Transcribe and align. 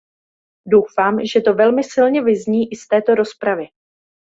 Doufám, 0.65 1.25
že 1.33 1.41
to 1.41 1.53
velmi 1.53 1.83
silně 1.83 2.21
vyzní 2.23 2.71
i 2.71 2.75
z 2.75 2.87
této 2.87 3.15
rozpravy. 3.15 3.65